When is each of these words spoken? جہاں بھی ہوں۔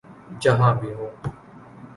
جہاں 0.41 0.73
بھی 0.79 0.93
ہوں۔ 0.93 1.11